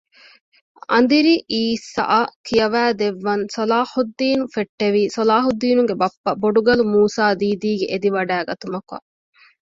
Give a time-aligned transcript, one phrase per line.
[0.91, 9.05] އަނދިރި އީސައަށް ކިޔަވައިދެއްވަން ޞަލާޙުއްދީނު ފެއްޓެވީ ޞަލާހުއްދީނުގެ ބައްޕަ ބޮޑުގަލު މޫސާ ދީދީގެ އެދިވަޑައިގަތުމަކަށް